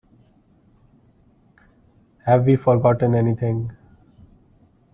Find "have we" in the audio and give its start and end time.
2.25-2.55